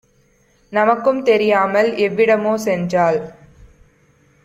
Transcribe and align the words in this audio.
நமக்கும் 0.73 1.23
தெரியாமல் 1.23 1.89
எவ்விடமோ 1.97 2.53
சென்றாள். 2.65 3.19